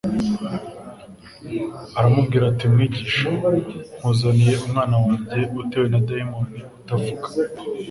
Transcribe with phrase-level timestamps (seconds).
[1.97, 3.27] Aramubwira ati:«Mwigisha
[3.97, 7.27] nkuzaniye umwana wanjye utewe na dayimoni utavuga,